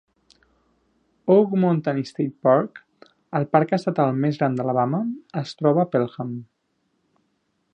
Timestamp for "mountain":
1.65-1.99